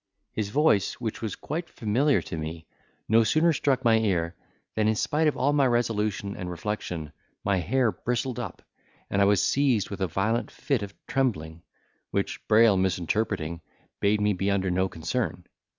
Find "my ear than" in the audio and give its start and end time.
3.85-4.87